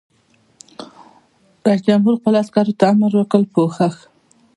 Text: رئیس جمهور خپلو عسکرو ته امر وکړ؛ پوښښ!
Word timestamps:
رئیس 1.67 1.81
جمهور 1.87 2.13
خپلو 2.19 2.37
عسکرو 2.43 2.77
ته 2.79 2.85
امر 2.91 3.11
وکړ؛ 3.17 3.41
پوښښ! 3.53 3.95